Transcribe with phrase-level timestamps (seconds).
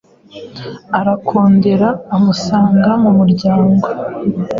[0.99, 3.85] arakondora amusanga mu muryango.